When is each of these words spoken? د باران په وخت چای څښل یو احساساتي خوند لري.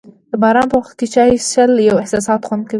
د 0.31 0.33
باران 0.41 0.67
په 0.71 0.75
وخت 0.81 0.99
چای 1.13 1.31
څښل 1.49 1.71
یو 1.87 2.01
احساساتي 2.03 2.45
خوند 2.47 2.61
لري. 2.63 2.69